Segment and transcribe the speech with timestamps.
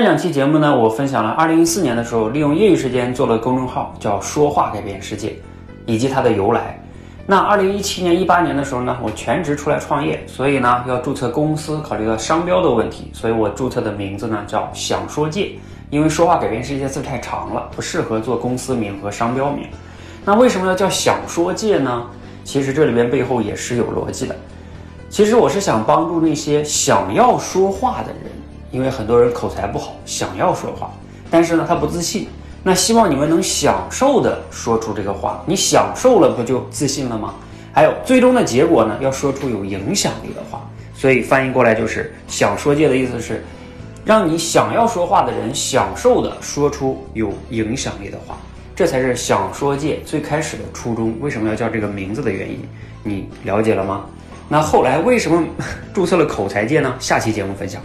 [0.00, 5.36] 这两期节目呢，我分享了2014年的时候，利用业余时间做了公众号，叫“说话改变世界”，
[5.84, 6.82] 以及它的由来。
[7.26, 15.50] 那2017年、18年的时候呢，我全职出来创业，所以呢要注册公司，考虑到商标的问题，所以我注册的名字呢叫“想说界”，
[15.90, 19.66] 因为“说话改变世界”字太长了，不适合做公司名和商标名。
[20.24, 22.06] 那为什么要叫“想说界”呢？
[22.42, 24.34] 其实这里边背后也是有逻辑的。
[25.10, 28.32] 其实我是想帮助那些想要说话的人，
[28.70, 30.90] 因为很多人口才不好，想要说话，
[31.30, 32.28] 但是呢他不自信。
[32.62, 37.34] 那希望你们能享受的说出这个话，你享受了不就自信了吗？
[37.72, 40.60] 还有最终的结果呢，要说出有影响力的话。
[40.94, 43.42] 所以翻译过来就是“想说界”的意思是，
[44.04, 48.36] 让你想要说话的人享受的说出有影响力的话。
[48.76, 52.60] 这才是想说界最开始的初衷，为什么要叫这个名字的原因，
[53.02, 54.04] 你了解了吗？
[54.48, 55.42] 那后来为什么
[55.94, 56.94] 注册了口才界呢？
[56.98, 57.80] 下期节目分享。